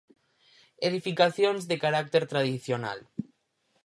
Edificacións 0.89 1.61
de 1.69 1.77
carácter 1.83 2.23
tradicional. 2.33 2.99